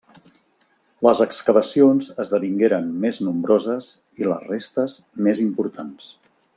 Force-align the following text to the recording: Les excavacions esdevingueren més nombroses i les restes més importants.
Les 1.07 1.21
excavacions 1.25 2.09
esdevingueren 2.25 2.89
més 3.05 3.21
nombroses 3.29 3.93
i 4.23 4.31
les 4.33 4.45
restes 4.53 5.01
més 5.29 5.47
importants. 5.49 6.15